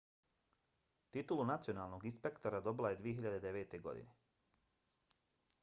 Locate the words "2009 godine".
3.03-4.17